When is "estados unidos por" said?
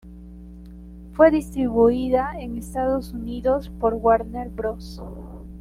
2.57-3.93